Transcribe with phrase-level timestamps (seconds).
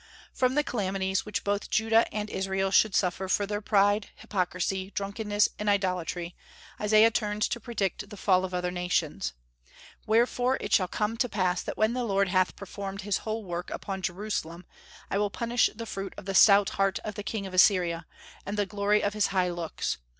[0.33, 5.49] From the calamities which both Judah and Israel should suffer for their pride, hypocrisy, drunkenness,
[5.59, 6.35] and idolatry,
[6.81, 9.33] Isaiah turns to predict the fall of other nations.
[10.07, 13.69] "Wherefore it shall come to pass that when the Lord hath performed his whole work
[13.69, 14.65] upon Jerusalem,
[15.11, 18.07] I will punish the fruit of the stout heart of the king of Assyria,
[18.43, 19.99] and the glory of his high looks....